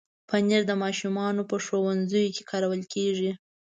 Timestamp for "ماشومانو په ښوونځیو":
0.83-2.33